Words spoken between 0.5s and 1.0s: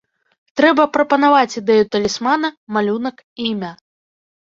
Трэба